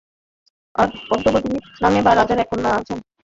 আর 0.75 0.87
পদ্মাবতী 1.09 1.49
নামে 1.81 1.99
রাজার 2.09 2.39
এক 2.43 2.47
কন্যা 2.51 2.69
আছেন। 2.79 2.97